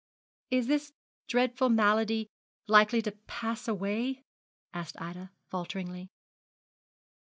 'Is 0.49 0.65
this 0.65 0.93
dreadful 1.27 1.69
malady 1.69 2.27
likely 2.65 3.03
to 3.03 3.11
pass 3.11 3.67
away?' 3.67 4.23
asked 4.73 4.99
Ida, 4.99 5.31
falteringly. 5.51 6.09